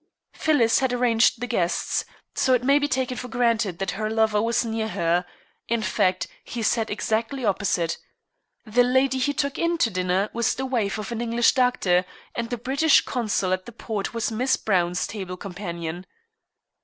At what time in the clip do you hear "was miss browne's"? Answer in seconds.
14.11-15.05